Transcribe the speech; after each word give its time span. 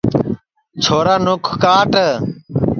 چھورا 0.83 1.15
نُکھ 1.25 1.47
کاٹ 1.61 1.93